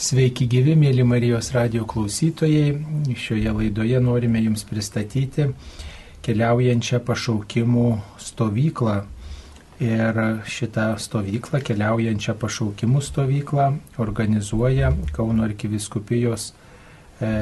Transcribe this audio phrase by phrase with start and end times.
[0.00, 2.70] Sveiki gyvi, mėly Marijos radio klausytojai.
[3.20, 5.44] Šioje laidoje norime Jums pristatyti
[6.24, 7.84] keliaujančią pašaukimų
[8.16, 8.94] stovyklą.
[9.84, 10.20] Ir
[10.54, 13.66] šitą stovyklą, keliaujančią pašaukimų stovyklą,
[14.00, 16.48] organizuoja Kauno arkiviskupijos
[17.20, 17.34] e,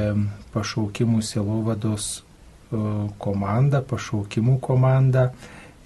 [0.56, 2.82] pašaukimų silovados e,
[3.22, 5.28] komanda, pašaukimų komanda.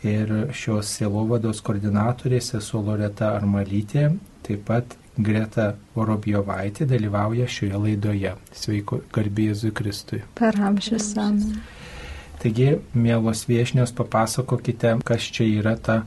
[0.08, 4.08] Ir šios silovados koordinatorės esu Loreta Armalytė,
[4.48, 8.32] taip pat Greta Vorobjovaitė dalyvauja šioje laidoje.
[8.56, 10.22] Sveiko, garbė Jėzui Kristui.
[10.38, 11.60] Per amžius amen.
[12.42, 16.06] Taigi, mielos viešnios, papasakokite, kas čia yra ta e,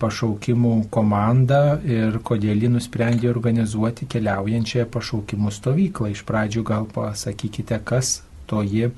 [0.00, 6.10] pašaukimų komanda ir kodėl ji nusprendė organizuoti keliaujančią pašaukimų stovyklą.
[6.16, 8.90] Iš pradžių gal pasakykite, kas toji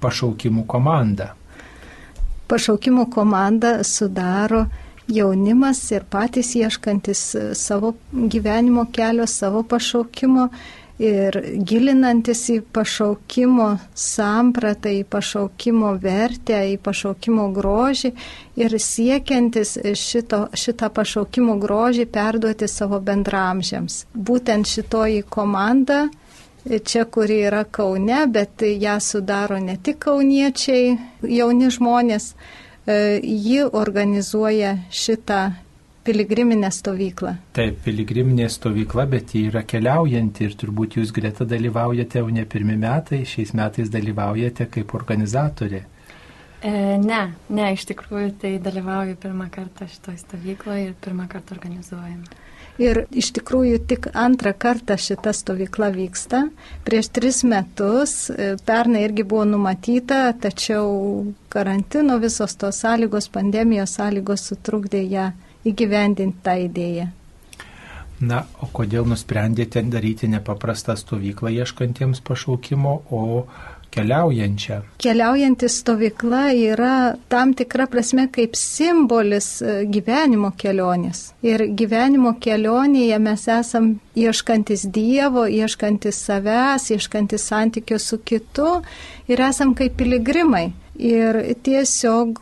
[0.00, 1.34] pašaukimų komanda.
[2.46, 4.68] Pašaukimų komanda sudaro
[5.08, 7.22] jaunimas ir patys ieškantis
[7.54, 10.48] savo gyvenimo kelio, savo pašaukimo
[10.98, 11.36] ir
[11.68, 18.12] gilinantis į pašaukimo sampratą, į pašaukimo vertę, į pašaukimo grožį
[18.56, 24.06] ir siekiantis šito, šitą pašaukimo grožį perduoti savo bendramžiams.
[24.14, 26.06] Būtent šitoji komanda
[26.64, 34.76] čia, kuri yra Kaune, bet ją sudaro ne tik kauniečiai, jauni žmonės, E, ji organizuoja
[34.94, 35.40] šitą
[36.06, 37.32] piligriminę stovyklą.
[37.56, 42.76] Taip, piligriminė stovykla, bet ji yra keliaujanti ir turbūt jūs greta dalyvaujate jau ne pirmi
[42.78, 45.82] metai, šiais metais dalyvaujate kaip organizatorė.
[46.62, 46.70] E,
[47.02, 52.45] ne, ne, iš tikrųjų tai dalyvauju pirmą kartą šitoje stovykloje ir pirmą kartą organizuojame.
[52.82, 56.42] Ir iš tikrųjų tik antrą kartą šita stovykla vyksta.
[56.84, 64.44] Prieš tris metus, e, pernai irgi buvo numatyta, tačiau karantino visos tos sąlygos, pandemijos sąlygos
[64.50, 65.30] sutrukdė ją
[65.64, 67.08] įgyvendinti tą idėją.
[68.16, 73.44] Na, o kodėl nusprendėte daryti nepaprastą stovyklą ieškantiems pašaukimo, o
[73.96, 74.80] keliaujančią.
[75.02, 81.30] Keliaujanti stovykla yra tam tikra prasme kaip simbolis e, gyvenimo kelionės.
[81.46, 88.80] Ir gyvenimo kelionėje mes esam ieškantis Dievo, ieškantis savęs, ieškantis santykio su kitu
[89.28, 90.68] ir esam kaip piligrimai.
[90.96, 92.38] Ir tiesiog,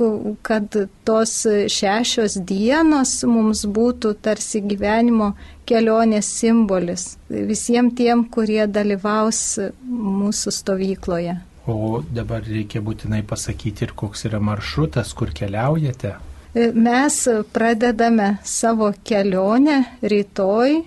[0.46, 1.32] kad tos
[1.74, 5.32] šešios dienos mums būtų tarsi gyvenimo
[5.66, 11.34] kelionės simbolis visiems tiem, kurie dalyvaus mūsų stovykloje.
[11.66, 16.14] O dabar reikia būtinai pasakyti ir koks yra maršrutas, kur keliaujate.
[16.54, 17.16] Mes
[17.50, 20.84] pradedame savo kelionę rytoj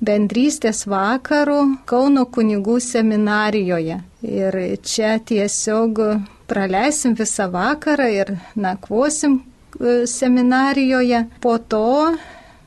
[0.00, 4.00] bendrystės vakarų Kauno kunigų seminarijoje.
[4.24, 6.00] Ir čia tiesiog
[6.50, 11.24] praleisim visą vakarą ir nakvosim e, seminarijoje.
[11.40, 12.14] Po to,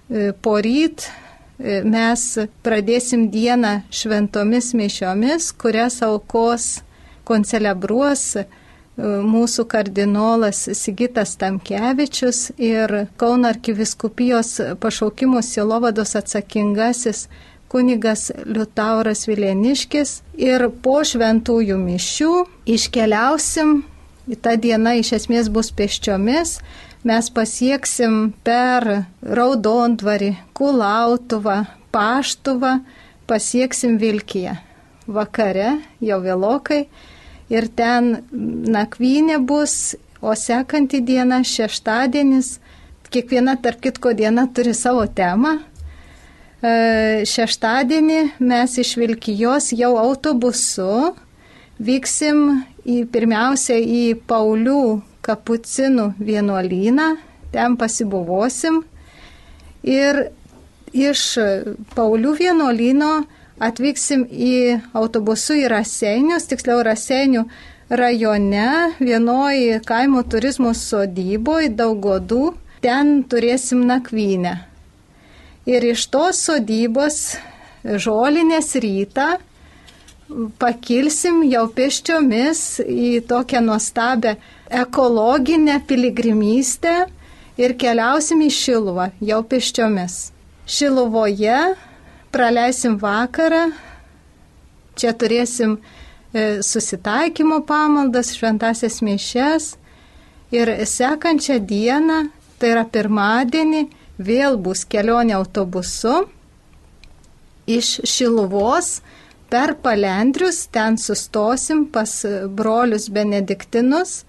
[0.09, 1.07] e, po ryt,
[1.59, 2.23] e, mes
[2.63, 6.69] pradėsim dieną šventomis mišiomis, kurias aukos
[7.27, 8.27] koncelebruos
[8.97, 14.51] mūsų kardinolas Sigitas Tamkevičius ir Kauno arkiviskupijos
[14.83, 17.23] pašaukimų silovados atsakingasis
[17.73, 22.33] kunigas Liutauras Vileniškis ir po šventųjų mišių
[22.69, 23.79] iškeliausim,
[24.45, 26.59] ta diena iš esmės bus pėsčiomis,
[27.03, 28.85] mes pasieksim per
[29.25, 31.63] Raudondvarį, Kulautuvą,
[31.93, 32.77] Paštuvą,
[33.27, 34.55] pasieksim Vilkiją.
[35.03, 36.85] Vakare, jau vėlokai,
[37.51, 42.59] ir ten nakvynė bus, o sekanti diena, šeštadienis,
[43.13, 45.57] kiekviena tarp kitko diena turi savo temą,
[46.63, 51.11] šeštadienį mes iš Vilkijos jau autobusu
[51.83, 57.09] vyksim į, pirmiausia į Paulių kapucinų vienuolyną,
[57.51, 58.81] ten pasibuvosim
[59.83, 60.29] ir
[60.95, 61.25] iš
[61.97, 63.13] Paulių vienuolyno
[63.63, 67.43] atvyksim į autobusu į Raseinius, tiksliau Raseinių
[67.91, 72.53] rajone, vienoje kaimo turizmo sodyboje, Daugodų,
[72.83, 74.72] ten turėsim nakvynę.
[75.63, 77.37] Ir iš tos sodybos
[77.83, 79.37] žolinės rytą
[80.59, 84.35] pakilsim jau pėsčiomis į tokią nuostabę
[84.83, 86.95] ekologinę piligrimystę
[87.59, 90.31] ir keliausim į Šiluvą jau pėsčiomis.
[90.65, 91.57] Šiluvoje
[92.33, 93.67] praleisim vakarą,
[94.99, 99.73] čia turėsim e, susitaikymo pamaldas, šventasias mišes
[100.55, 102.23] ir sekančią dieną,
[102.57, 103.85] tai yra pirmadienį,
[104.27, 106.23] vėl bus kelionė autobusu
[107.69, 108.97] iš Šiluvos
[109.53, 112.11] per Palendrius, ten sustosim pas
[112.49, 114.23] brolius benediktinus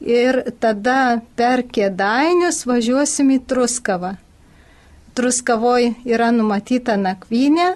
[0.00, 4.16] ir tada per Kėdainius važiuosim į Truskavą.
[5.16, 7.72] Truskavoje yra numatyta nakvynė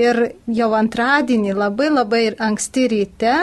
[0.00, 3.34] Ir jau antradienį labai labai anksti ryte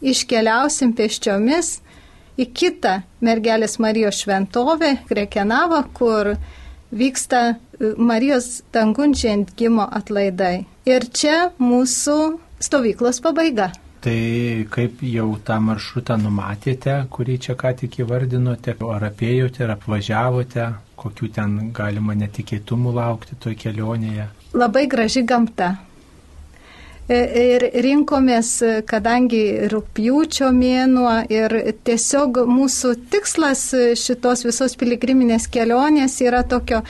[0.00, 1.72] iškeliausim pėsčiomis
[2.38, 6.36] į kitą mergelės Marijos šventovę, Krekenavą, kur
[6.92, 10.66] vyksta e, Marijos dangunčiantgimo atlaidai.
[10.88, 12.16] Ir čia mūsų
[12.62, 13.70] stovyklos pabaiga.
[14.00, 20.68] Tai kaip jau tą maršrutą numatėte, kurį čia ką tik įvardinote, ar apėjote, ar apvažiavote,
[20.98, 24.28] kokių ten galima netikėtumų laukti toj kelionėje?
[24.54, 25.74] Labai graži gamta.
[27.08, 28.48] Ir rinkomės,
[28.84, 31.54] kadangi rūpjūčio mėnuo ir
[31.88, 33.62] tiesiog mūsų tikslas
[33.96, 36.82] šitos visos piligriminės kelionės yra tokio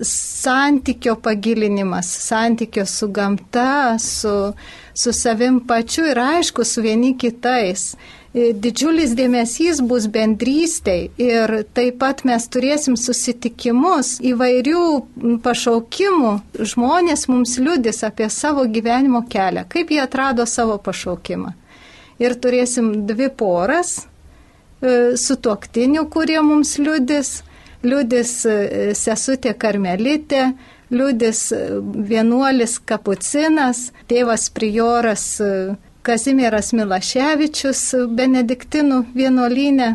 [0.00, 4.54] santykio pagilinimas, santykio su gamta, su,
[4.94, 7.90] su savim pačiu ir aišku, su vieni kitais.
[8.36, 14.82] E, didžiulis dėmesys bus bendrystei ir taip pat mes turėsim susitikimus įvairių
[15.44, 16.34] pašaukimų.
[16.72, 21.54] Žmonės mums liudys apie savo gyvenimo kelią, kaip jie atrado savo pašaukimą.
[22.20, 27.38] Ir turėsim dvi poras e, su tuoktiniu, kurie mums liudys.
[27.80, 28.58] Liudys e,
[28.98, 30.50] sesutė Karmelitė,
[30.92, 31.46] liudys
[32.10, 35.30] vienuolis Kapucinas, tėvas Prioras
[36.08, 37.80] Kazimieras Milaševičius
[38.16, 39.88] Benediktinų vienuolynė.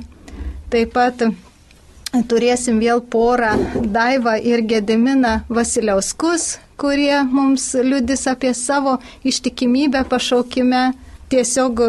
[0.69, 1.23] Taip pat
[2.29, 3.55] turėsim vėl porą
[3.95, 10.83] Daivą ir Gediminą Vasiliauskus, kurie mums liudys apie savo ištikimybę pašaukime.
[11.33, 11.81] Tiesiog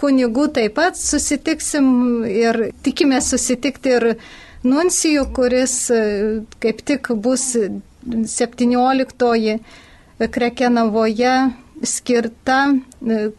[0.00, 1.86] kunigų taip pat susitiksim
[2.26, 4.06] ir tikime susitikti ir
[4.66, 5.76] nuncijų, kuris
[6.64, 7.52] kaip tik bus
[8.34, 9.54] 17
[10.34, 11.36] Krekenavoje
[11.84, 13.30] skirta e,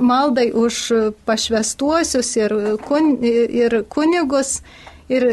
[0.00, 0.80] maldai už
[1.28, 2.54] pašvestuosius ir,
[2.86, 4.60] kun, ir kunigus
[5.08, 5.26] ir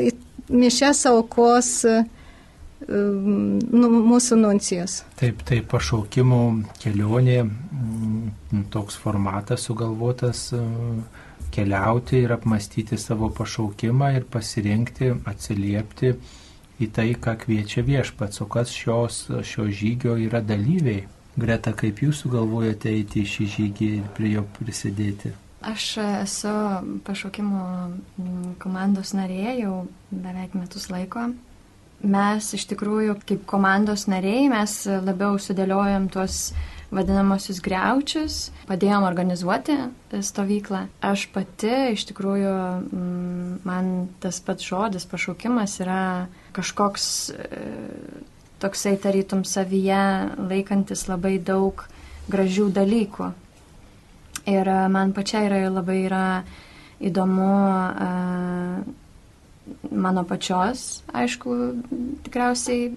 [0.49, 2.01] mišes aukos e,
[2.87, 5.01] nu, mūsų nuncijos.
[5.19, 6.41] Taip, tai pašaukimų
[6.81, 7.39] kelionė,
[8.73, 10.63] toks formatas sugalvotas e,
[11.53, 16.13] keliauti ir apmastyti savo pašaukimą ir pasirinkti, atsiliepti
[16.77, 21.07] į tai, ką kviečia viešpats, o kas šios, šio žygio yra dalyviai.
[21.37, 25.33] Greta, kaip jūs sugalvojate eiti į šį žygį ir prie jo prisidėti?
[25.67, 26.53] Aš esu
[27.05, 27.65] pašaukimo
[28.17, 29.75] mm, komandos narė jau
[30.09, 31.27] beveik metus laiko.
[32.01, 36.51] Mes iš tikrųjų kaip komandos nariai mes labiau sudėliojom tuos
[36.93, 38.37] vadinamosius greučius,
[38.69, 39.75] padėjom organizuoti
[40.23, 40.85] stovyklą.
[41.05, 42.55] Aš pati iš tikrųjų,
[42.87, 43.91] mm, man
[44.23, 46.01] tas pats žodis pašaukimas yra
[46.57, 47.11] kažkoks
[48.61, 50.03] toksai tarytum savyje
[50.49, 51.83] laikantis labai daug
[52.31, 53.31] gražių dalykų.
[54.47, 56.23] Ir e, man pačiai yra labai yra
[56.97, 58.77] įdomu uh,
[59.93, 61.51] mano pačios, aišku,
[62.25, 62.87] tikriausiai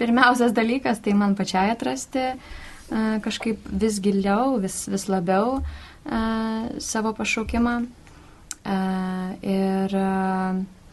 [0.00, 5.60] pirmiausias dalykas, tai man pačiai atrasti uh, kažkaip vis giliau, vis, vis labiau
[6.78, 7.80] savo pašaukimą.
[9.42, 9.94] Ir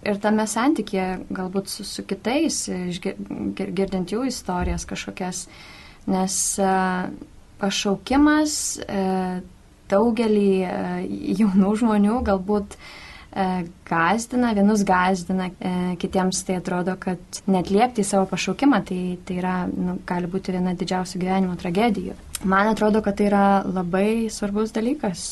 [0.06, 2.66] ir tame santykėje galbūt su, su kitais,
[3.58, 5.46] girdint jų istorijas kažkokias,
[6.12, 6.74] nes e,
[7.62, 9.06] pašaukimas e,
[9.92, 10.76] daugelį e,
[11.44, 12.78] jaunų žmonių galbūt
[13.90, 15.48] gazdina, vienus gazdina,
[15.98, 20.76] kitiems tai atrodo, kad netliepti į savo pašaukimą, tai, tai yra, nu, gali būti viena
[20.78, 22.14] didžiausių gyvenimo tragedijų.
[22.46, 25.24] Man atrodo, kad tai yra labai svarbus dalykas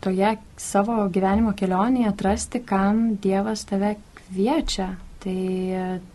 [0.00, 4.94] toje savo gyvenimo kelionėje atrasti, kam Dievas tave kviečia.
[5.20, 5.40] Tai,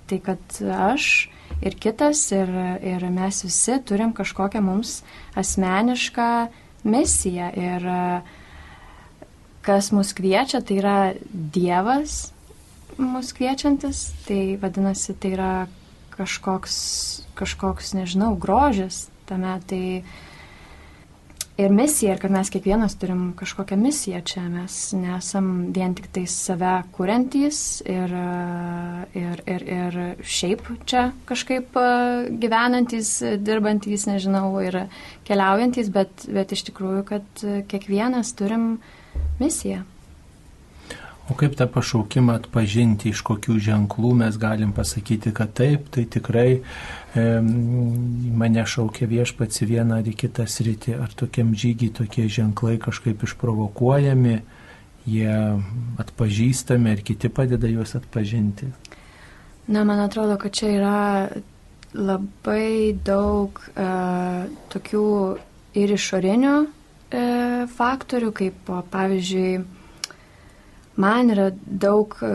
[0.10, 1.30] tai kad aš
[1.62, 2.50] ir kitas, ir,
[2.82, 5.04] ir mes visi turim kažkokią mums
[5.38, 6.30] asmenišką
[6.90, 7.52] misiją.
[7.54, 7.86] Ir
[9.66, 10.98] kas mus kviečia, tai yra
[11.30, 12.32] Dievas
[12.98, 15.52] mus kviečiantis, tai vadinasi, tai yra
[16.16, 16.76] kažkoks,
[17.36, 19.58] kažkoks nežinau, grožis tame.
[19.68, 19.84] Tai,
[21.58, 26.26] ir misija, ir kad mes kiekvienas turim kažkokią misiją čia, mes nesam vien tik tai
[26.32, 28.14] save kuriantys ir,
[29.16, 31.80] ir, ir, ir šiaip čia kažkaip
[32.44, 34.86] gyvenantys, dirbantys, nežinau, ir
[35.28, 38.76] keliaujantys, bet, bet iš tikrųjų, kad kiekvienas turim
[39.40, 39.86] misiją.
[41.26, 46.50] O kaip tą pašaukimą atpažinti, iš kokių ženklų mes galim pasakyti, kad taip, tai tikrai
[46.54, 46.62] e,
[47.16, 53.24] mane šaukia viešpats į vieną ar į kitą sritį, ar tokiam žygiai tokie ženklai kažkaip
[53.24, 54.36] išprovokuojami,
[55.08, 55.36] jie
[56.02, 58.72] atpažįstami ir kiti padeda juos atpažinti.
[59.68, 60.98] Na, man atrodo, kad čia yra
[61.96, 63.86] labai daug e,
[64.74, 65.06] tokių
[65.80, 66.68] ir išorinių e,
[67.78, 69.64] faktorių, kaip pavyzdžiui,
[71.02, 72.34] man yra daug e,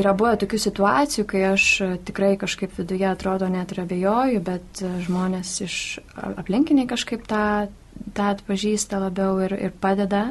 [0.00, 1.66] yra buvę tokių situacijų, kai aš
[2.08, 5.76] tikrai kažkaip viduje atrodo net ir abejoju, bet žmonės iš
[6.14, 7.70] aplinkiniai kažkaip tą,
[8.14, 10.30] tą atpažįsta labiau ir, ir padeda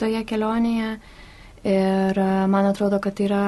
[0.00, 0.94] toje kelionėje.
[1.70, 2.18] Ir
[2.48, 3.44] man atrodo, kad tai yra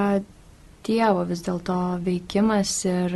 [0.82, 3.12] Dievo vis dėlto veikimas ir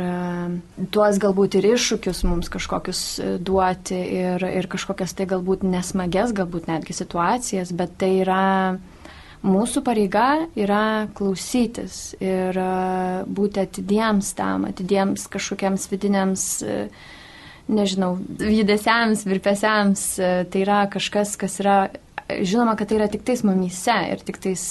[0.95, 6.69] tuos galbūt ir iššūkius mums kažkokius e, duoti ir, ir kažkokias tai galbūt nesmages, galbūt
[6.71, 8.45] netgi situacijas, bet tai yra
[9.45, 12.71] mūsų pareiga yra klausytis ir e,
[13.27, 16.77] būti atidiems tam, atidiems kažkokiems vidiniams, e,
[17.67, 20.05] nežinau, judesiams, virpesiams.
[20.19, 21.77] E, tai yra kažkas, kas yra,
[22.27, 24.65] žinoma, kad tai yra tik tais mumyse ir tik tais,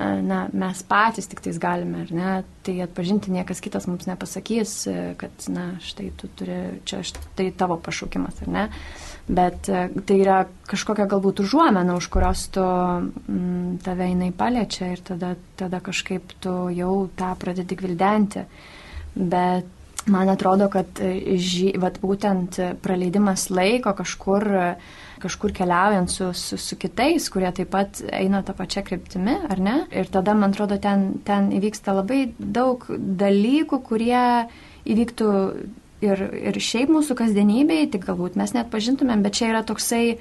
[0.00, 2.34] na, mes patys tik tais galime, ar ne,
[2.64, 4.76] tai atpažinti niekas kitas mums nepasakys,
[5.20, 8.68] kad, na, štai tu turi, čia štai tavo pašaukimas, ar ne.
[8.68, 10.38] Uh, bet e, tai yra
[10.70, 16.34] kažkokia galbūt užuomena, už kurios tu m, mm, tave jinai paliečia ir tada, tada kažkaip
[16.42, 18.44] tu jau tą pradedi gvildenti.
[19.14, 24.48] Bet man atrodo, kad e, ži, vat, būtent praleidimas laiko kažkur,
[25.22, 29.76] kažkur keliaujant su, su, su kitais, kurie taip pat eina tą pačią kryptimį, ar ne?
[29.94, 32.84] Ir tada, man atrodo, ten, ten įvyksta labai daug
[33.22, 34.24] dalykų, kurie
[34.92, 35.32] įvyktų
[36.06, 40.18] ir, ir šiaip mūsų kasdienybėje, tik galbūt mes net pažintumėm, bet čia yra toksai,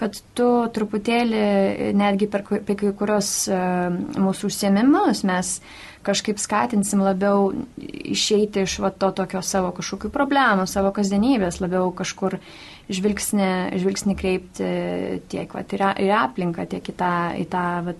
[0.00, 5.58] kad tu truputėlį netgi per, per kai kurios uh, mūsų užsiemimus mes
[6.06, 12.38] kažkaip skatinsim labiau išeiti iš va, to tokio savo kažkokių problemų, savo kasdienybės, labiau kažkur
[12.90, 14.70] žvilgsnį, žvilgsnį kreipti
[15.30, 17.96] tiek va, ir, ir aplinką, tiek į tą, į tą va,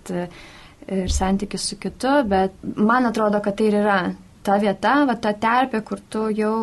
[0.90, 3.98] ir santykius su kitu, bet man atrodo, kad tai ir yra
[4.46, 6.54] ta vieta, va, ta terpė, kur tu jau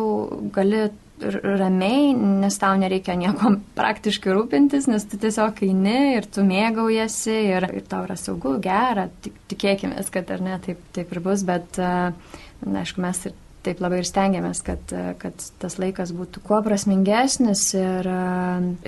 [0.54, 7.34] gali ramiai, nes tau nereikia nieko praktiškai rūpintis, nes tu tiesiog eini ir tu mėgaujasi
[7.56, 11.44] ir, ir tau yra saugu, gera, tik, tikėkime, kad ar ne, taip, taip ir bus,
[11.48, 13.36] bet, na, aišku, mes ir
[13.68, 18.08] taip labai ir stengiamės, kad, kad tas laikas būtų kuo prasmingesnis ir,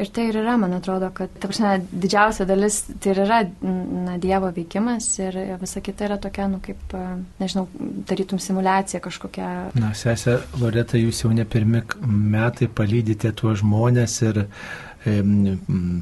[0.00, 4.16] ir tai ir yra, man atrodo, kad, ta prasme, didžiausia dalis tai ir yra na,
[4.20, 6.96] Dievo veikimas ir visa kita yra tokia, nu, kaip,
[7.40, 7.66] nežinau,
[8.08, 9.50] tarytum simulacija kažkokia.
[9.80, 14.44] Na, sesė Loreta, jūs jau ne pirmi metai palydite tuos žmonės ir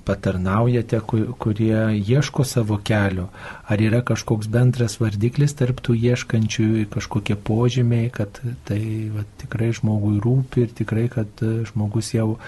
[0.04, 1.00] patarnaujate,
[1.38, 3.28] kurie ieško savo kelio.
[3.66, 8.80] Ar yra kažkoks bendras vardiklis tarp tų ieškančių, kažkokie požymiai, kad tai
[9.14, 12.38] va, tikrai žmogui rūpi ir tikrai, kad e, žmogus jau,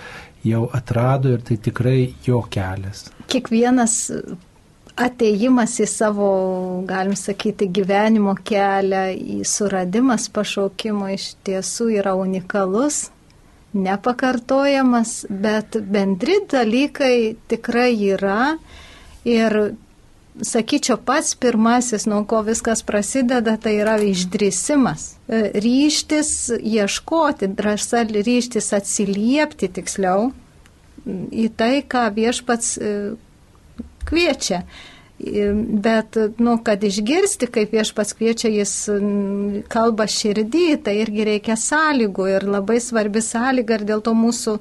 [0.42, 3.06] jau atrado ir tai tikrai jo kelias.
[3.30, 4.10] Kiekvienas
[4.98, 6.32] ateimas į savo,
[6.88, 13.06] galim sakyti, gyvenimo kelią, į suradimas pašaukimo iš tiesų yra unikalus
[13.72, 18.56] nepakartojamas, bet bendri dalykai tikrai yra.
[19.28, 19.56] Ir
[20.40, 25.06] sakyčiau, pats pirmasis, nuo ko viskas prasideda, tai yra išdrįsimas.
[25.28, 30.30] E, ryštis ieškoti, drąsa ryštis atsiliepti tiksliau
[31.32, 32.94] į tai, ką viešpats e,
[34.08, 34.64] kviečia.
[35.20, 38.72] Bet, nu, kad išgirsti, kaip viešpats kviečia, jis
[39.68, 44.56] kalba širdį, tai irgi reikia sąlygų ir labai svarbi sąlyga ir dėl to mūsų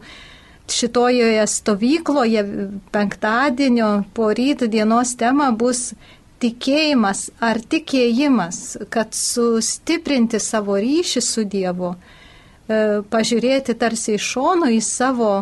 [0.70, 2.44] šitojoje stovykloje
[2.92, 5.94] penktadienio po ryto dienos tema bus
[6.44, 14.80] tikėjimas ar tikėjimas, kad sustiprinti savo ryšį su Dievu, e, pažiūrėti tarsi iš šono į
[14.84, 15.34] savo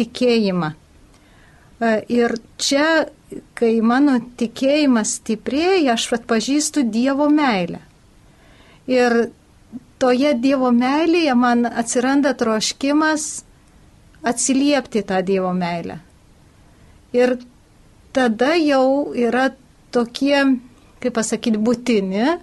[0.00, 0.72] tikėjimą.
[1.82, 2.88] E, ir čia
[3.58, 7.80] kai mano tikėjimas stiprėja, aš atpažįstu Dievo meilę.
[8.90, 9.16] Ir
[10.02, 13.26] toje Dievo meilėje man atsiranda troškimas
[14.22, 15.98] atsiliepti tą Dievo meilę.
[17.16, 17.36] Ir
[18.14, 19.50] tada jau yra
[19.92, 20.38] tokie,
[21.02, 22.38] kaip pasakyti, būtini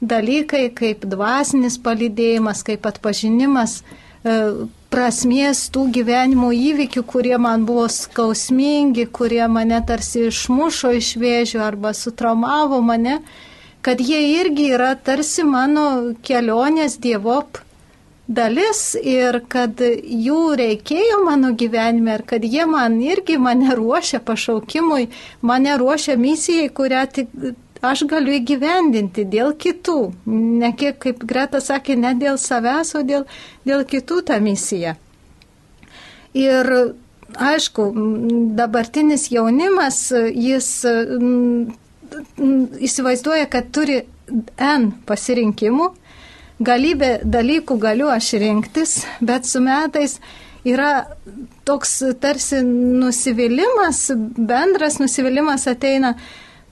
[0.00, 3.80] dalykai kaip dvasinis palydėjimas, kaip atpažinimas,
[4.24, 4.36] e,
[4.90, 11.94] prasmės tų gyvenimo įvykių, kurie man buvo skausmingi, kurie mane tarsi išmušo iš vėžių arba
[11.94, 13.20] sutraumavo mane,
[13.86, 15.86] kad jie irgi yra tarsi mano
[16.26, 17.62] kelionės dievop
[18.30, 25.08] dalis ir kad jų reikėjo mano gyvenime ir kad jie man irgi mane ruošia pašaukimui,
[25.42, 27.34] mane ruošia misijai, kurią tik
[27.82, 29.98] aš galiu įgyvendinti dėl kitų.
[30.62, 33.26] Ne kiek, kaip Greta sakė, ne dėl savęs, o dėl,
[33.68, 34.96] dėl kitų tą misiją.
[36.36, 36.70] Ir
[37.50, 37.90] aišku,
[38.58, 40.68] dabartinis jaunimas, jis
[42.86, 44.02] įsivaizduoja, kad turi
[44.62, 45.88] N pasirinkimų,
[46.62, 50.18] galybę dalykų galiu aš rinktis, bet su metais
[50.66, 51.06] yra
[51.66, 56.14] toks tarsi nusivylimas, bendras nusivylimas ateina,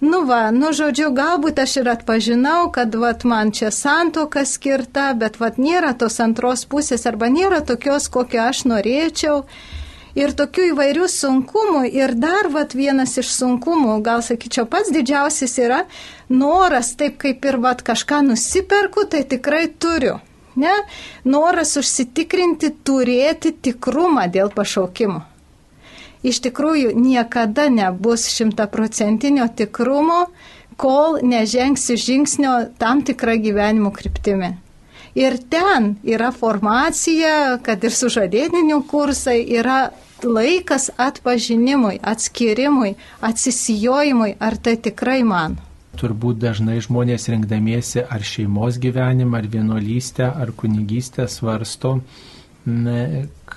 [0.00, 5.40] Nu va, nu žodžiu, galbūt aš ir atpažinau, kad vat, man čia santoka skirta, bet
[5.42, 9.40] vat, nėra tos antros pusės arba nėra tokios, kokią aš norėčiau.
[10.18, 11.82] Ir tokių įvairių sunkumų.
[11.90, 15.80] Ir dar vat, vienas iš sunkumų, gal sakyčiau, pats didžiausias yra
[16.30, 20.20] noras, taip kaip ir vat, kažką nusiperku, tai tikrai turiu.
[20.58, 20.76] Ne?
[21.26, 25.24] Noras užsitikrinti, turėti tikrumą dėl pašaukimo
[26.22, 30.26] iš tikrųjų niekada nebus šimtaprocentinio tikrumo,
[30.78, 34.54] kol nežengsiu žingsnio tam tikrą gyvenimo kryptimį.
[35.18, 39.88] Ir ten yra formacija, kad ir sužadėdinių kursai yra
[40.22, 45.56] laikas atpažinimui, atskirimui, atsisijojimui, ar tai tikrai man.
[45.98, 51.98] Turbūt dažnai žmonės rinkdamiesi ar šeimos gyvenimą, ar vienuolystę, ar kunigystę svarsto,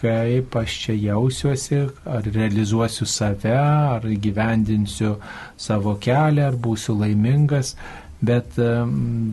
[0.02, 5.16] kaip aš čia jausiuosi, ar realizuosiu save, ar gyvendinsiu
[5.58, 7.76] savo kelią, ar būsiu laimingas.
[8.22, 8.54] Bet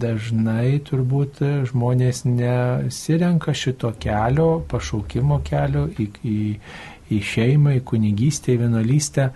[0.00, 6.38] dažnai turbūt žmonės nesirenka šito kelio, pašaukimo kelio į, į,
[7.12, 9.28] į šeimą, į kunigystę, į vienuolystę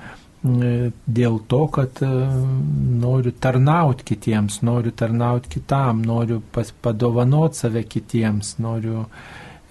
[0.42, 6.40] dėl to, kad noriu tarnauti kitiems, noriu tarnauti kitam, noriu
[6.82, 9.30] padovanoti save kitiems, noriu uh,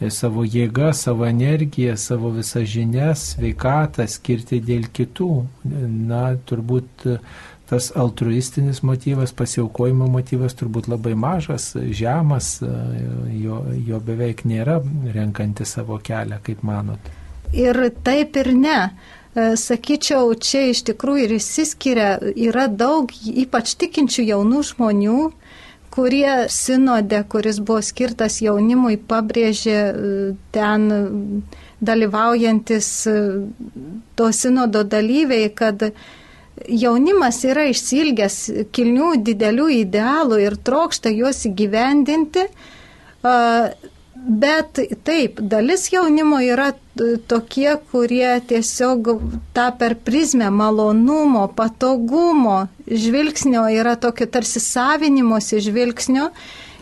[0.10, 5.32] savo jėgą, savo energiją, savo visas žinias, sveikatą skirti dėl kitų.
[6.10, 7.06] Na, turbūt
[7.72, 12.58] tas altruistinis motyvas, pasiaukojimo motyvas turbūt labai mažas, žemas,
[13.32, 14.82] jo, jo beveik nėra
[15.16, 17.12] renkantį savo kelią, kaip manot.
[17.56, 18.80] Ir taip ir ne.
[19.32, 25.20] E, sakyčiau, čia iš tikrųjų ir įsiskiria, yra daug ypač tikinčių jaunų žmonių,
[25.92, 29.94] kurie sinode, kuris buvo skirtas jaunimui, pabrėžė e,
[30.56, 30.88] ten
[31.82, 33.16] dalyvaujantis e,
[34.16, 35.88] to sinodo dalyviai, kad
[36.68, 38.38] jaunimas yra išsilgęs
[38.76, 42.46] kilnių didelių idealų ir trokšta juos įgyvendinti.
[44.22, 46.70] Bet taip, dalis jaunimo yra
[47.32, 49.10] tokie, kurie tiesiog
[49.56, 56.30] tą per prizmę malonumo, patogumo žvilgsnio yra tokio tarsi savinimosi žvilgsnio.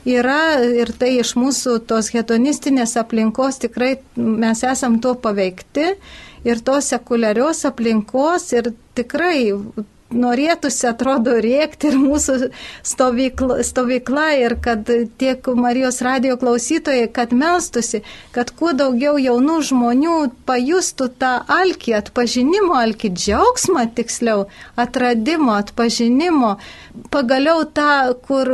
[0.10, 5.92] Yra ir tai iš mūsų tos hedonistinės aplinkos tikrai mes esam tuo paveikti
[6.48, 9.52] ir tos sekuliarios aplinkos ir tikrai
[10.14, 12.50] norėtųsi, atrodo, rėkti ir mūsų
[12.86, 14.90] stovykla, stovykla ir kad
[15.22, 18.02] tiek Marijos radio klausytojai, kad melstusi,
[18.36, 20.18] kad kuo daugiau jaunų žmonių
[20.50, 24.48] pajustų tą alkį, atpažinimo alkį, džiaugsmą tiksliau,
[24.80, 26.56] atradimo, atpažinimo,
[27.14, 28.54] pagaliau tą, kur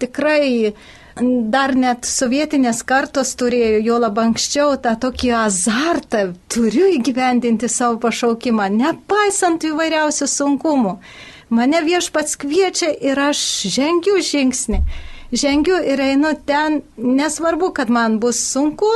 [0.00, 0.74] tikrai
[1.22, 8.68] dar net sovietinės kartos turėjo, jo lab anksčiau, tą tokį azartą, turiu įgyvendinti savo pašaukimą,
[8.74, 10.98] nepaisant įvairiausių sunkumų.
[11.54, 13.38] Mane viešpats kviečia ir aš
[13.70, 14.80] žengiu žingsnį.
[15.34, 18.90] Žengiu ir einu ten, nesvarbu, kad man bus sunku,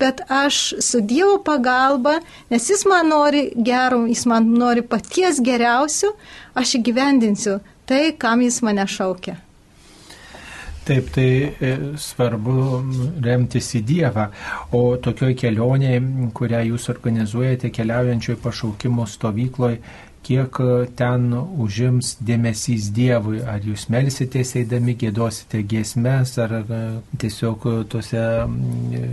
[0.00, 2.18] bet aš su Dievo pagalba,
[2.50, 6.12] nes Jis man nori gero, Jis man nori paties geriausio,
[6.54, 9.38] aš įgyvendinsiu tai, kam Jis mane šaukia.
[10.84, 11.28] Taip, tai
[11.64, 12.54] e, svarbu
[13.24, 14.26] remtis į Dievą.
[14.76, 16.00] O tokioj kelionėje,
[16.36, 19.78] kurią jūs organizuojate keliaujančioje pašaukimo stovykloje,
[20.24, 20.60] kiek
[20.98, 21.24] ten
[21.64, 23.40] užims dėmesys Dievui?
[23.48, 26.82] Ar jūs melsitės eidami, gėdosite giesmes, ar e,
[27.22, 29.08] tiesiog tose e,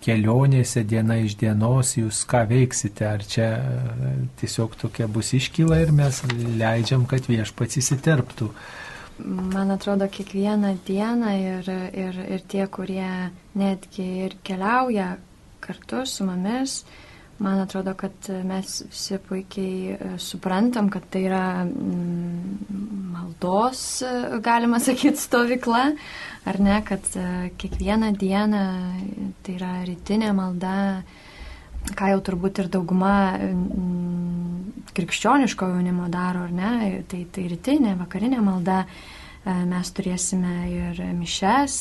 [0.00, 3.04] kelionėse diena iš dienos jūs ką veiksite?
[3.12, 3.52] Ar čia
[4.40, 8.54] tiesiog tokia bus iškyla ir mes leidžiam, kad viešpats įsiterptų?
[9.24, 15.16] Man atrodo, kiekvieną dieną ir, ir, ir tie, kurie netgi ir keliauja
[15.60, 16.84] kartu su mumis,
[17.40, 24.80] man atrodo, kad mes visi puikiai e, suprantam, kad tai yra mm, maldos, e, galima
[24.86, 25.84] sakyti, stovykla,
[26.50, 28.64] ar ne, kad e, kiekvieną dieną
[29.44, 30.76] tai yra rytinė malda,
[31.96, 33.14] ką jau turbūt ir dauguma
[35.00, 41.80] krikščioniško jaunimo daro, ar ne, tai, tai rytinė, vakarinė malda, e, mes turėsime ir mišes,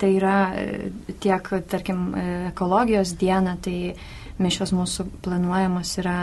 [0.00, 0.90] tai yra e,
[1.22, 3.94] tiek, tarkim, e, ekologijos diena, tai
[4.42, 6.16] mišos mūsų planuojamos yra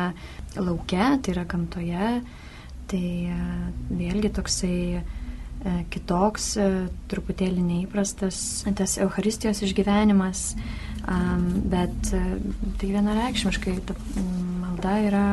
[0.58, 2.12] laukia, tai yra gamtoje,
[2.90, 3.06] tai
[3.94, 4.76] vėlgi toksai
[5.94, 6.46] kitoks,
[7.12, 8.40] truputėlį neįprastas
[8.80, 10.44] tas Euharistijos išgyvenimas,
[11.70, 13.98] bet tai vienareikšmiškai ta
[14.80, 15.26] malda yra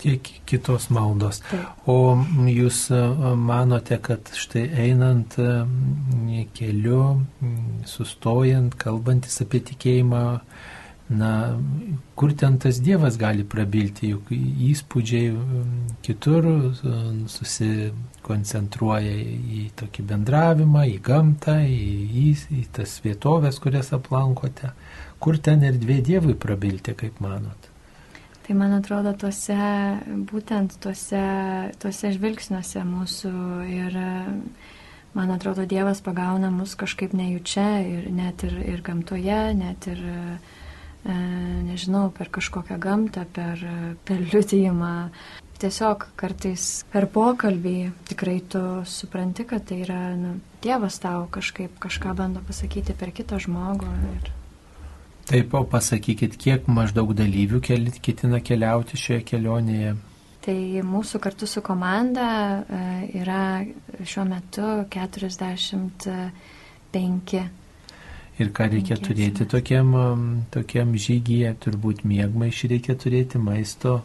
[0.00, 1.42] tiek kitos maldos.
[1.50, 1.86] Taip.
[1.90, 2.16] O
[2.48, 2.86] jūs
[3.40, 5.36] manote, kad štai einant
[6.56, 7.02] keliu,
[7.88, 10.24] sustojant, kalbantis apie tikėjimą,
[11.10, 11.30] na,
[12.14, 14.30] kur ten tas Dievas gali prabilti, juk
[14.70, 15.32] įspūdžiai
[16.06, 16.46] kitur
[17.34, 19.16] susikoncentruoja
[19.60, 21.90] į tokį bendravimą, į gamtą, į,
[22.24, 22.28] į,
[22.60, 24.72] į tas vietovės, kurias aplankote.
[25.20, 27.69] Kur ten erdvė Dievui prabilti, kaip manot?
[28.50, 29.56] Tai man atrodo, tuose,
[30.26, 31.20] būtent tuose,
[31.78, 33.34] tuose žvilgsniuose mūsų
[33.70, 33.98] ir
[35.14, 40.02] man atrodo, Dievas pagauna mus kažkaip nejučia ir net ir, ir gamtoje, net ir
[41.00, 41.12] E,
[41.64, 43.62] nežinau, per kažkokią gamtą, per,
[44.04, 45.08] per liudijimą.
[45.60, 47.76] Tiesiog kartais per pokalbį
[48.08, 53.40] tikrai tu supranti, kad tai yra nu, Dievas tau kažkaip kažką bando pasakyti per kitą
[53.40, 53.88] žmogų.
[54.12, 54.30] Ir...
[55.30, 59.92] Taip, o pasakykit, kiek maždaug dalyvių ketina keliauti šioje kelionėje?
[60.40, 60.56] Tai
[60.88, 62.24] mūsų kartu su komanda
[62.64, 62.66] e,
[63.20, 63.60] yra
[64.02, 66.10] šiuo metu 45
[68.40, 69.06] Ir ką reikia Linkėsime.
[69.06, 69.88] turėti tokiam,
[70.54, 73.98] tokiam žygyje, turbūt mėgmaišį reikia turėti, maisto,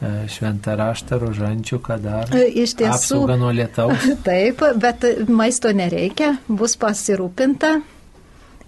[0.00, 2.32] e, šventą raštą, rožančių, ką dar.
[2.32, 2.96] E, iš tiesų.
[2.96, 4.00] Apsauga nuo lietaus.
[4.28, 7.84] Taip, bet maisto nereikia, bus pasirūpinta.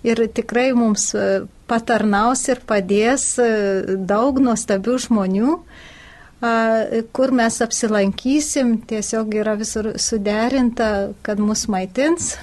[0.05, 1.16] Ir tikrai mums
[1.70, 3.33] patarnaus ir padės
[4.11, 5.56] daug nuostabių žmonių,
[7.12, 12.35] kur mes apsilankysim, tiesiog yra visur suderinta, kad mus maitins,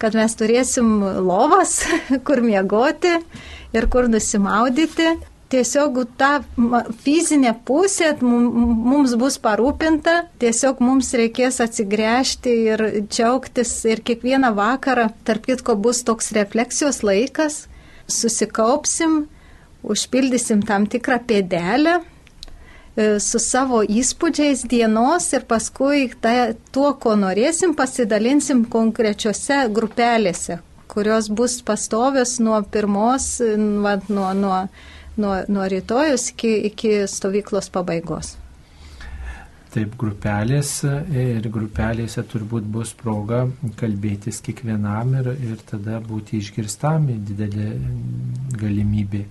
[0.00, 1.80] kad mes turėsim lovas,
[2.26, 3.18] kur miegoti
[3.76, 5.16] ir kur nusimaudyti.
[5.50, 6.44] Tiesiog ta
[7.02, 15.48] fizinė pusė mums bus parūpinta, tiesiog mums reikės atsigręžti ir džiaugtis ir kiekvieną vakarą, tarp
[15.50, 17.64] kitko, bus toks refleksijos laikas,
[18.12, 19.22] susikaupsim,
[19.82, 22.00] užpildysim tam tikrą pėdelę
[22.98, 30.58] E, su savo įspūdžiais dienos ir paskui ta, tuo, ko norėsim, pasidalinsim konkrečiose grupelėse,
[30.90, 33.36] kurios bus pastovios nuo pirmos,
[33.84, 34.58] va, nuo, nuo,
[35.16, 38.34] nuo, nuo rytojus iki, iki stovyklos pabaigos.
[39.70, 40.80] Taip, grupelės
[41.14, 43.44] ir grupelėse turbūt bus proga
[43.78, 47.68] kalbėtis kiekvienam ir, ir tada būti išgirstam didelė
[48.58, 49.24] galimybė.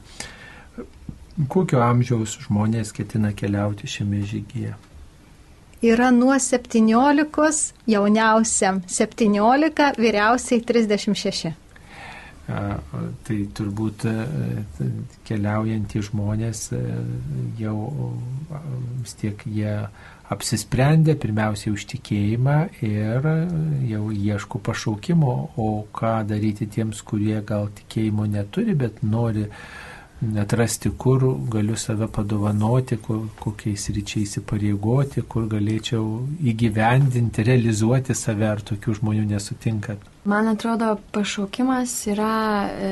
[1.51, 4.77] Kokio amžiaus žmonės ketina keliauti šiame žygyje?
[5.83, 11.51] Yra nuo 17, jauniausiam 17, vyriausiai 36.
[12.49, 12.61] A,
[13.27, 14.13] tai turbūt e,
[15.27, 16.79] keliaujantys žmonės e,
[17.61, 17.75] jau
[19.03, 19.75] vis tiek jie
[20.33, 23.29] apsisprendė pirmiausiai už tikėjimą ir
[23.89, 29.47] jau ieško pašaukimo, o ką daryti tiems, kurie gal tikėjimo neturi, bet nori
[30.39, 36.03] atrasti, kur galiu save padovanoti, kur, kokiais ryčiais įpareigoti, kur galėčiau
[36.51, 40.03] įgyvendinti, realizuoti save, ar tokių žmonių nesutinkat?
[40.29, 42.33] Man atrodo, pašaukimas yra
[42.67, 42.91] e,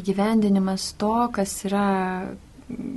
[0.00, 1.84] įgyvendinimas to, kas yra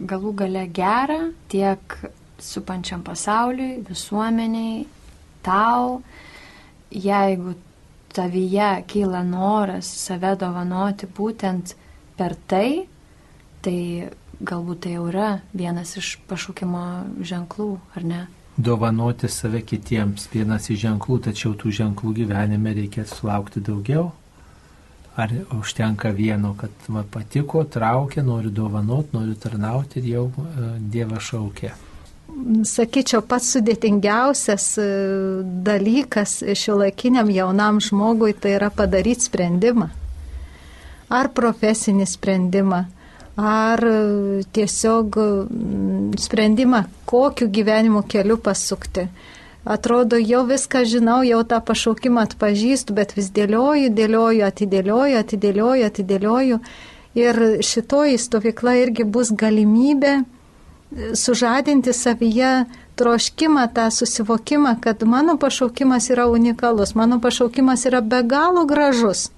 [0.10, 1.20] galų gale gera
[1.52, 2.00] tiek
[2.45, 4.86] supančiam pasauliui, visuomeniai,
[5.45, 5.99] tau,
[6.89, 7.56] jeigu
[8.13, 11.75] tavyje kyla noras save dovanoti būtent
[12.17, 12.88] per tai,
[13.60, 14.08] Tai
[14.39, 16.84] galbūt tai jau yra vienas iš pašaukimo
[17.28, 18.19] ženklų, ar ne?
[18.56, 24.10] Dovanoti save kitiems vienas iš ženklų, tačiau tų ženklų gyvenime reikia sulaukti daugiau.
[25.19, 31.28] Ar užtenka vieno, kad man patiko, traukia, noriu dovanoti, noriu tarnauti ir jau uh, Dievas
[31.28, 31.73] šaukia?
[32.63, 34.86] Sakyčiau, pats sudėtingiausias e,
[35.65, 39.89] dalykas šio laikiniam jaunam žmogui tai yra padaryti sprendimą.
[41.10, 42.84] Ar profesinį sprendimą,
[43.39, 43.84] ar
[44.54, 49.08] tiesiog mm, sprendimą, kokiu gyvenimo keliu pasukti.
[49.65, 56.60] Atrodo, jau viską žinau, jau tą pašaukimą atpažįstu, bet vis dėlioju, dėlioju, atidėlioju, atidėlioju, atidėlioju.
[57.19, 60.23] Ir šitoji stovykla irgi bus galimybė e,
[61.13, 68.65] sužadinti savyje troškimą, tą susivokimą, kad mano pašaukimas yra unikalus, mano pašaukimas yra be galo
[68.65, 69.30] gražus.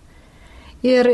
[0.83, 1.05] Ir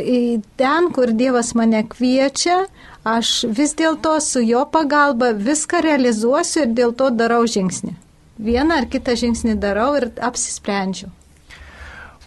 [0.56, 2.62] ten, kur Dievas mane kviečia,
[3.04, 7.92] aš vis dėlto su jo pagalba viską realizuosiu ir dėl to darau žingsnį.
[8.40, 11.10] Vieną ar kitą žingsnį darau ir apsisprendžiu.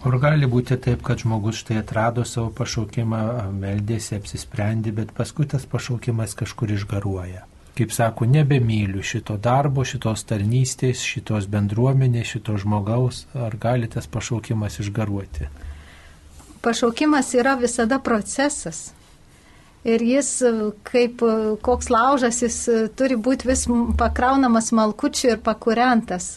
[0.04, 5.64] Ar gali būti taip, kad žmogus štai atrado savo pašaukimą, meldėsi, apsisprendė, bet paskui tas
[5.68, 7.44] pašaukimas kažkur išgaruoja?
[7.78, 14.80] Kaip sako, nebemyliu šito darbo, šitos tarnystės, šitos bendruomenės, šito žmogaus, ar gali tas pašaukimas
[14.82, 15.48] išgaruoti?
[16.60, 18.92] pašaukimas yra visada procesas.
[19.84, 20.42] Ir jis,
[20.84, 21.22] kaip
[21.62, 22.56] koks laužas, jis
[22.96, 23.64] turi būti vis
[23.98, 26.34] pakraunamas malkučiu ir pakurentas.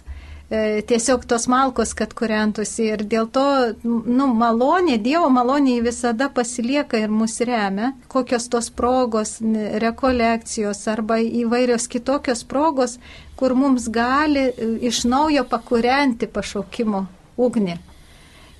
[0.49, 2.89] E, tiesiog tos malkos, kad kuriantusi.
[2.95, 3.45] Ir dėl to,
[3.84, 7.93] nu, malonė, Dievo malonė visada pasilieka ir mus remia.
[8.12, 9.38] Kokios tos progos,
[9.86, 12.99] rekolekcijos arba įvairios kitokios progos,
[13.39, 17.79] kur mums gali e, iš naujo pakurianti pašaukimo ugnį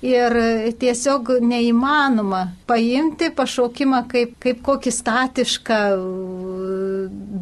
[0.04, 0.36] ir
[0.80, 6.84] tiesiog neįmanoma paimti pašaukimą kaip, kaip kokį statišką uh,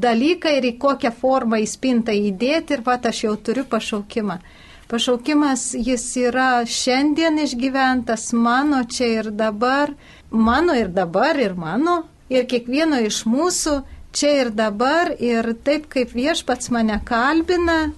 [0.03, 4.39] dalyką ir į kokią formą įspintą įdėti ir pat aš jau turiu pašaukimą.
[4.91, 9.95] Pašaukimas jis yra šiandien išgyventas mano čia ir dabar,
[10.31, 13.79] mano ir dabar ir mano ir kiekvieno iš mūsų
[14.13, 17.93] čia ir dabar ir taip kaip viešpats mane kalbina,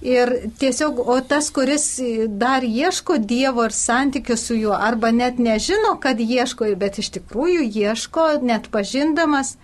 [0.00, 2.00] Ir tiesiog, o tas, kuris
[2.40, 7.66] dar ieško Dievo ir santykių su juo, arba net nežino, kad ieško, bet iš tikrųjų
[7.68, 9.58] ieško, net pažindamas,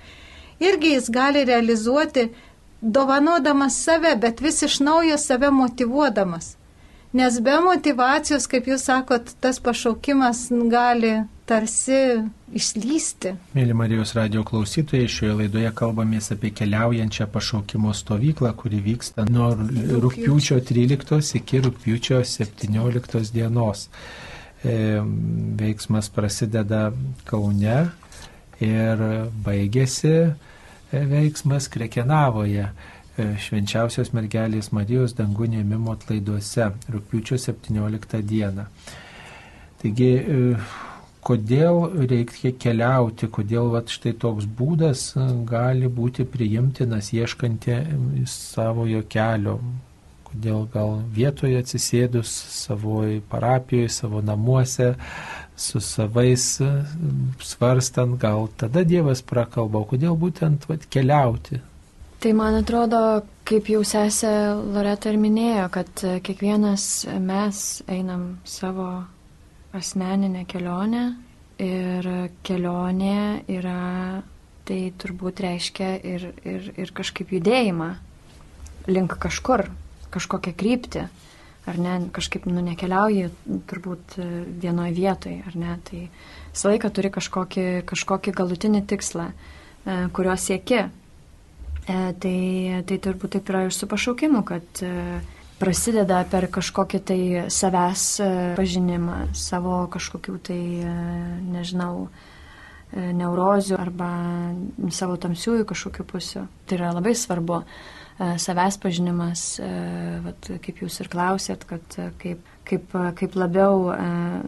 [0.60, 2.28] irgi jis gali realizuoti,
[2.82, 6.56] dovanodamas save, bet vis iš naujo save motivuodamas.
[7.16, 11.14] Nes be motivacijos, kaip jūs sakot, tas pašaukimas gali
[11.46, 11.98] tarsi
[12.56, 13.32] išlysti.
[13.54, 20.58] Mėly Marijos radio klausytojai, šioje laidoje kalbamės apie keliaujančią pašaukimo stovyklą, kuri vyksta nuo rūpiučio
[20.66, 23.86] 13 iki rūpiučio 17 dienos.
[24.66, 24.74] E,
[25.60, 26.88] veiksmas prasideda
[27.28, 27.78] Kaune
[28.64, 29.02] ir
[29.46, 30.32] baigėsi e,
[31.12, 32.66] veiksmas Krekenavoje.
[33.16, 38.66] E, švenčiausios mergelės Marijos dangų neimimo atlaiduose rūpiučio 17 dieną.
[39.76, 40.10] Taigi,
[41.26, 47.80] kodėl reikia keliauti, kodėl vat, štai toks būdas e, gali būti priimtinas ieškanti
[48.30, 49.58] savojo kelio,
[50.28, 54.92] kodėl gal vietoje atsisėdus savoje parapijoje, savo namuose,
[55.56, 56.44] su savais
[57.42, 61.62] svarstant, gal tada Dievas prakalba, kodėl būtent vat, keliauti,
[62.16, 62.98] Tai man atrodo,
[63.46, 64.30] kaip jau sesė
[64.72, 66.86] Loreta ir minėjo, kad kiekvienas
[67.20, 67.60] mes
[67.92, 68.86] einam savo
[69.74, 71.04] asmeninę kelionę
[71.62, 72.08] ir
[72.46, 74.22] kelionė yra,
[74.68, 77.90] tai turbūt reiškia ir, ir, ir kažkaip judėjimą
[78.90, 79.66] link kažkur,
[80.14, 81.06] kažkokią kryptį,
[81.66, 83.30] ar ne, kažkaip nu nekeliauji
[83.70, 84.18] turbūt
[84.62, 86.02] vienoje vietoje, ar ne, tai
[86.52, 90.84] visą laiką turi kažkokį, kažkokį galutinį tikslą, e, kurio sieki.
[91.86, 92.36] E, tai,
[92.86, 95.20] tai turbūt taip yra ir su pašaukimu, kad e,
[95.60, 97.20] prasideda per kažkokį tai
[97.52, 100.62] savęs e, pažinimą, savo kažkokių tai,
[101.46, 102.08] nežinau,
[102.96, 104.08] neurozių arba
[104.94, 106.44] savo tamsiųjų kažkokių pusių.
[106.66, 107.62] Tai yra labai svarbu.
[108.16, 109.40] Savęs pažinimas,
[110.24, 113.90] vat, kaip jūs ir klausėt, kad kaip, kaip, kaip labiau,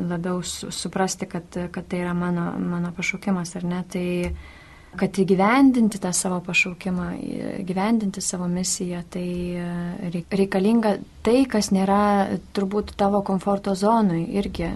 [0.08, 3.82] labiau suprasti, kad, kad tai yra mano, mano pašaukimas ar ne.
[3.92, 4.06] Tai,
[4.96, 7.08] kad įgyvendinti tą savo pašaukimą,
[7.60, 9.28] įgyvendinti savo misiją, tai
[9.60, 10.94] e, reikalinga
[11.26, 14.70] tai, kas nėra turbūt tavo komforto zonui irgi,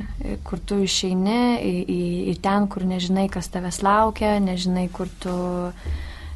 [0.44, 2.02] kur tu išeini į, į,
[2.34, 5.34] į ten, kur nežinai, kas tavęs laukia, nežinai, kur tu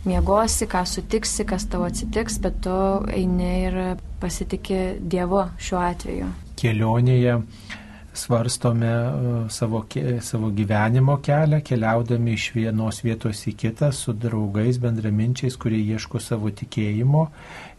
[0.06, 2.76] miegosi, ką sutiksi, kas tavo atsitiks, bet tu
[3.12, 3.80] eini ir
[4.22, 6.30] pasitikė Dievu šiuo atveju.
[6.56, 7.40] Kelionėje
[8.16, 9.84] svarstome e, savo,
[10.20, 16.50] savo gyvenimo kelią, keliaudami iš vienos vietos į kitą su draugais, bendraminčiais, kurie ieško savo
[16.50, 17.26] tikėjimo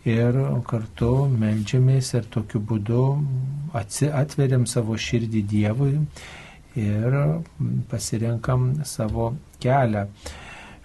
[0.08, 3.04] ir kartu melžiamės ir tokiu būdu
[3.76, 5.96] atveriam savo širdį Dievui
[6.78, 7.18] ir
[7.90, 10.06] pasirenkam savo kelią.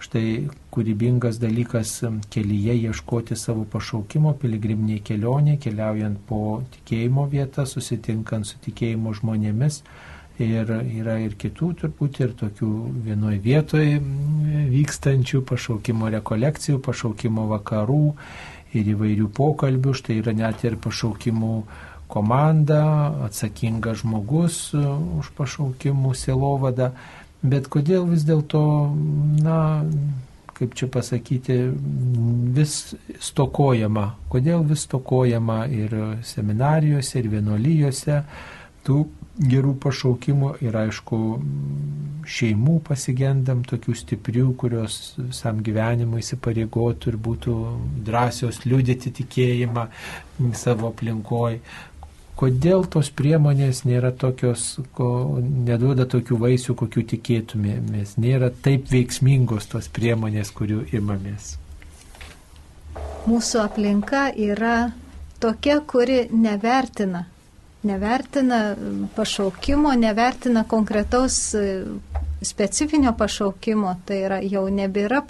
[0.03, 1.91] Štai kūrybingas dalykas
[2.33, 6.39] kelyje ieškoti savo pašaukimo, piligriminiai kelionė, keliaujant po
[6.73, 9.79] tikėjimo vietą, susitinkant su tikėjimo žmonėmis.
[10.43, 12.69] Ir yra ir kitų turbūt ir tokių
[13.05, 14.01] vienoje vietoje
[14.73, 18.03] vykstančių pašaukimo rekolekcijų, pašaukimo vakarų
[18.73, 19.95] ir įvairių pokalbių.
[20.01, 21.55] Štai yra net ir pašaukimų
[22.11, 22.83] komanda,
[23.29, 26.91] atsakingas žmogus už pašaukimų silovadą.
[27.43, 28.63] Bet kodėl vis dėlto,
[29.43, 29.57] na,
[30.55, 31.57] kaip čia pasakyti,
[32.55, 38.21] vis stokojama, kodėl vis stokojama ir seminarijose, ir vienuolyjose
[38.87, 39.03] tų
[39.33, 41.19] gerų pašaukimų ir aišku
[42.29, 47.55] šeimų pasigendam tokių stiprių, kurios visam gyvenimui įsipareigotų ir būtų
[48.07, 49.87] drąsios liūdėti tikėjimą
[50.59, 51.59] savo aplinkoje.
[52.39, 55.07] Kodėl tos priemonės nėra tokios, ko
[55.41, 61.53] neduoda tokių vaisių, kokių tikėtumėmės, nėra taip veiksmingos tos priemonės, kurių imamės?
[63.29, 64.91] Mūsų aplinka yra
[65.43, 67.27] tokia, kuri nevertina,
[67.85, 68.63] nevertina
[69.15, 71.37] pašaukimo, nevertina konkretaus
[72.43, 75.21] specifinio pašaukimo, tai yra jau nebėra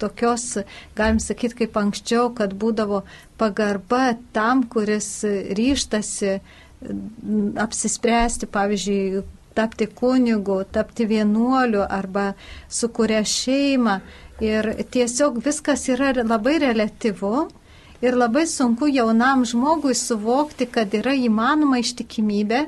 [0.00, 0.46] tokios,
[0.96, 3.02] galim sakyti, kaip anksčiau, kad būdavo
[3.40, 5.08] pagarba tam, kuris
[5.58, 6.38] ryštasi
[7.64, 9.24] apsispręsti, pavyzdžiui,
[9.54, 12.32] tapti kunigu, tapti vienuoliu arba
[12.68, 14.00] sukuria šeimą.
[14.42, 17.46] Ir tiesiog viskas yra labai relativu
[18.02, 22.64] ir labai sunku jaunam žmogui suvokti, kad yra įmanoma ištikimybė,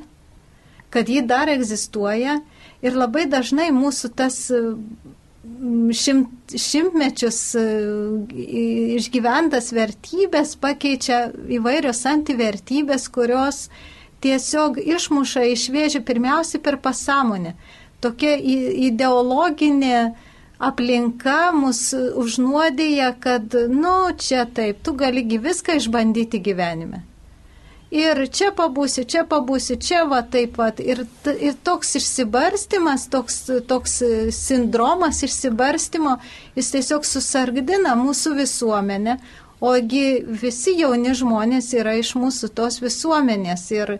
[0.94, 2.38] kad ji dar egzistuoja
[2.86, 4.38] ir labai dažnai mūsų tas
[6.00, 7.40] šimt, šimtmečius
[8.96, 11.20] išgyventas vertybės pakeičia
[11.58, 13.66] įvairios antivertybės, kurios
[14.24, 17.54] tiesiog išmuša iš vėžių pirmiausiai per pasąmonę.
[18.04, 18.36] Tokia
[18.88, 19.98] ideologinė
[20.58, 27.02] aplinka mus užnuodėja, kad, nu, čia taip, tu galigi viską išbandyti gyvenime.
[27.94, 30.80] Ir čia pabūsi, čia pabūsi, čia va taip pat.
[30.82, 31.04] Ir,
[31.38, 33.36] ir toks išsibarstimas, toks,
[33.70, 34.00] toks
[34.34, 36.16] sindromas išsibarstimo,
[36.58, 39.20] jis tiesiog susargdina mūsų visuomenę,
[39.60, 43.92] Ogi visi jauni žmonės yra iš mūsų tos visuomenės ir,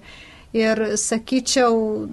[0.53, 2.05] ir sakyčiau,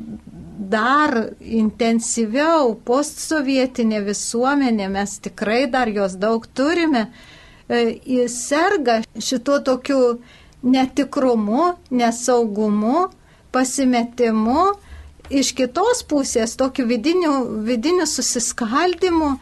[0.71, 1.11] dar
[1.43, 7.09] intensyviau postsovietinė visuomenė, mes tikrai dar jos daug turime,
[7.67, 7.99] e,
[8.31, 9.99] serga šituo tokiu
[10.63, 13.09] netikrumu, nesaugumu,
[13.53, 14.73] pasimetimu,
[15.29, 17.33] iš kitos pusės tokiu vidiniu,
[17.67, 19.35] vidiniu susiskaldimu,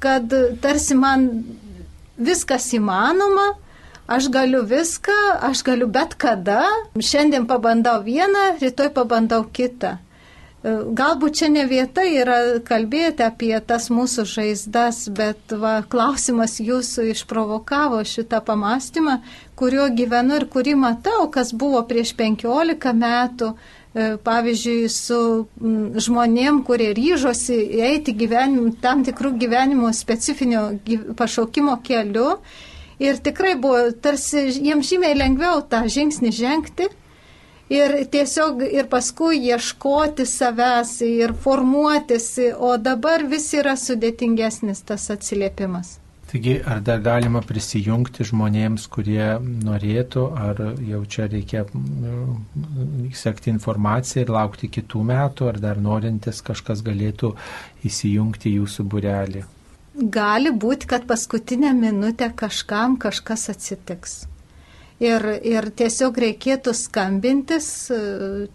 [0.00, 1.28] kad tarsi man
[2.16, 3.54] viskas įmanoma,
[4.06, 5.16] aš galiu viską,
[5.48, 6.62] aš galiu bet kada,
[6.96, 9.96] šiandien pabandau vieną, rytoj pabandau kitą.
[10.66, 17.04] E, galbūt čia ne vieta yra kalbėti apie tas mūsų žaizdas, bet va, klausimas jūsų
[17.12, 19.20] išprovokavo šitą pamastymą,
[19.60, 25.20] kuriuo gyvenu ir kurį matau, kas buvo prieš 15 metų, e, pavyzdžiui, su
[26.08, 27.60] žmonėm, kurie ryžosi
[27.92, 30.66] eiti gyvenim, tam tikrų gyvenimo specifinio
[31.20, 32.40] pašaukimo keliu.
[32.98, 36.90] Ir tikrai buvo tarsi jiems žymiai lengviau tą žingsnį žengti.
[37.72, 42.28] Ir tiesiog ir paskui ieškoti savęs ir formuotis,
[42.62, 45.96] o dabar vis yra sudėtingesnis tas atsiliepimas.
[46.30, 54.24] Taigi, ar dar galima prisijungti žmonėms, kurie norėtų, ar jau čia reikia mm, sekti informaciją
[54.24, 57.32] ir laukti kitų metų, ar dar norintis kažkas galėtų
[57.86, 59.44] įsijungti jūsų burelį?
[59.96, 64.24] Gali būti, kad paskutinę minutę kažkam kažkas atsitiks.
[64.96, 67.96] Ir, ir tiesiog reikėtų skambintis e,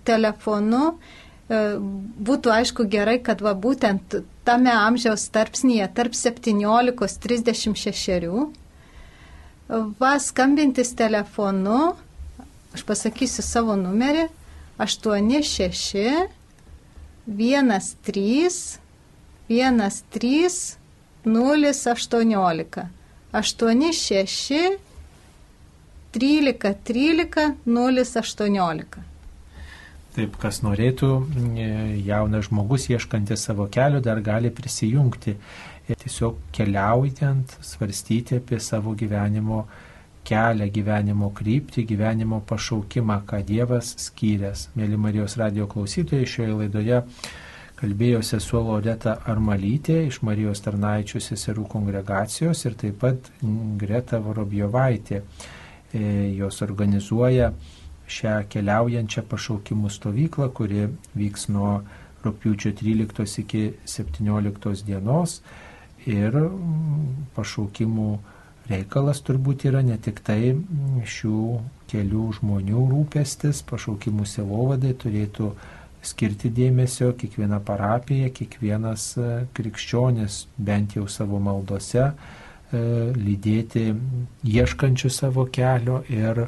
[0.08, 0.98] telefonu.
[0.98, 1.00] E,
[2.30, 4.16] būtų aišku gerai, kad va būtent
[4.48, 8.50] tame amžiaus tarpsnyje, tarp 17-36,
[10.02, 11.94] va skambintis telefonu,
[12.74, 14.26] aš pasakysiu savo numerį,
[14.82, 16.26] 86
[17.28, 18.78] 13
[20.12, 20.78] 13
[21.26, 22.86] 018
[23.34, 24.80] 86
[26.18, 29.12] 13 13 018
[30.12, 31.10] Taip, kas norėtų,
[31.56, 31.68] e,
[32.04, 35.38] jaunas žmogus ieškantis savo kelio dar gali prisijungti
[35.88, 39.62] ir tiesiog keliaujant svarstyti apie savo gyvenimo
[40.28, 44.68] kelią, gyvenimo kryptį, gyvenimo pašaukimą, ką Dievas skyręs.
[44.76, 47.00] Mėly Marijos radio klausytojai, šioje laidoje
[47.80, 53.32] kalbėjo sesuo Loreta Armalytė iš Marijos tarnaičių seserų kongregacijos ir taip pat
[53.82, 55.24] Greta Vorobjovaitė.
[55.94, 57.52] E, jos organizuoja
[58.12, 60.86] šią keliaujančią pašaukimų stovyklą, kuri
[61.20, 61.82] vyks nuo
[62.24, 65.42] rūpiučio 13 iki 17 dienos.
[66.08, 68.08] Ir mm, pašaukimų
[68.72, 70.56] reikalas turbūt yra ne tik tai
[71.16, 71.44] šių
[71.92, 75.52] kelių žmonių rūpestis, pašaukimų selovadai turėtų
[76.02, 82.14] skirti dėmesio kiekviena parapija, kiekvienas e, krikščionis bent jau savo maldose
[82.72, 83.92] lydėti
[84.48, 86.46] ieškančių savo kelio ir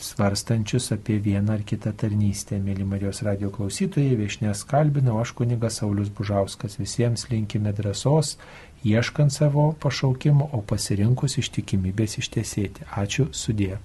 [0.00, 2.58] svarstančius apie vieną ar kitą tarnystę.
[2.60, 6.76] Mėly Marijos radio klausytojai, viešnės kalbinau aš kunigas Saulis Bužauskas.
[6.80, 8.36] Visiems linkime drąsos,
[8.84, 12.88] ieškant savo pašaukimo, o pasirinkus ištikimybės ištesėti.
[12.92, 13.78] Ačiū sudė.